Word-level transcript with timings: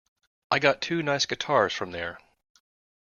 I 0.49 0.57
got 0.57 0.81
two 0.81 1.03
nice 1.03 1.27
guitars 1.27 1.73
from 1.73 1.91
there. 1.91 2.17